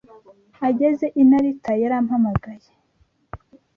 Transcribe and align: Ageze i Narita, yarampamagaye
Ageze 0.67 1.05
i 1.21 1.23
Narita, 1.29 1.71
yarampamagaye 1.81 2.69